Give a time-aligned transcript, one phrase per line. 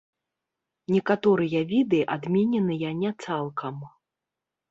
[0.93, 3.75] Некаторыя віды адмененыя не цалкам.